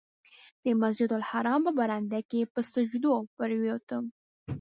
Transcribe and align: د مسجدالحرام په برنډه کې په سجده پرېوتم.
د 0.63 0.65
مسجدالحرام 0.81 1.59
په 1.67 1.71
برنډه 1.79 2.19
کې 2.29 2.41
په 2.53 2.59
سجده 2.73 3.15
پرېوتم. 3.37 4.03